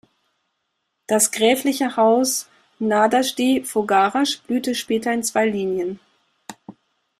Das 1.05 1.31
gräfliche 1.31 1.95
Haus 1.95 2.49
Nádasdy-Fogáras 2.79 4.37
blühte 4.41 4.73
später 4.73 5.13
in 5.13 5.21
zwei 5.21 5.45
Linien. 5.47 5.99